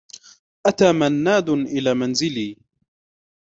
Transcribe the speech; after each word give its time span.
أتى 0.65 0.91
منّاد 0.91 1.49
إلى 1.49 1.93
منزلي. 1.93 2.57